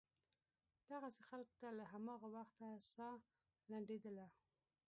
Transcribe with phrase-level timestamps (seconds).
[0.89, 3.09] دغسې خلکو ته له هماغه وخته سا
[3.71, 4.27] لنډېدله.